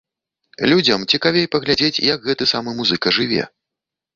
[0.71, 3.43] Людзям цікавей паглядзець, як гэты самы музыка жыве.